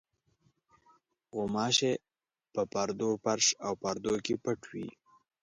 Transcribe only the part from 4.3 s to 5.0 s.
پټې وي.